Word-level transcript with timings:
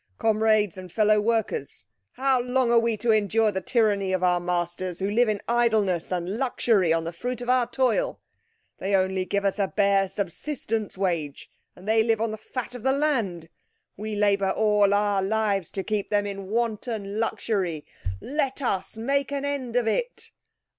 "Comrades 0.17 0.79
and 0.79 0.91
fellow 0.91 1.21
workers, 1.21 1.85
how 2.13 2.41
long 2.41 2.71
are 2.71 2.79
we 2.79 2.97
to 2.97 3.11
endure 3.11 3.51
the 3.51 3.61
tyranny 3.61 4.11
of 4.13 4.23
our 4.23 4.39
masters, 4.39 4.97
who 4.97 5.07
live 5.11 5.29
in 5.29 5.39
idleness 5.47 6.11
and 6.11 6.39
luxury 6.39 6.91
on 6.91 7.03
the 7.03 7.13
fruit 7.13 7.39
of 7.39 7.51
our 7.51 7.67
toil? 7.69 8.19
They 8.79 8.95
only 8.95 9.25
give 9.25 9.45
us 9.45 9.59
a 9.59 9.67
bare 9.67 10.09
subsistence 10.09 10.97
wage, 10.97 11.51
and 11.75 11.87
they 11.87 12.01
live 12.01 12.19
on 12.19 12.31
the 12.31 12.37
fat 12.39 12.73
of 12.73 12.81
the 12.81 12.91
land. 12.93 13.47
We 13.95 14.15
labour 14.15 14.49
all 14.49 14.91
our 14.95 15.21
lives 15.21 15.69
to 15.69 15.83
keep 15.83 16.09
them 16.09 16.25
in 16.25 16.47
wanton 16.49 17.19
luxury. 17.19 17.85
Let 18.19 18.59
us 18.63 18.97
make 18.97 19.31
an 19.31 19.45
end 19.45 19.75
of 19.75 19.85
it!" 19.87 20.31